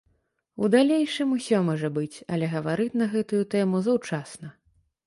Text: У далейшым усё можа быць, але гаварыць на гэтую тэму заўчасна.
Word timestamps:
У 0.63 0.69
далейшым 0.75 1.35
усё 1.37 1.59
можа 1.67 1.91
быць, 1.99 2.17
але 2.35 2.51
гаварыць 2.55 2.97
на 3.03 3.13
гэтую 3.13 3.43
тэму 3.57 3.85
заўчасна. 3.91 4.57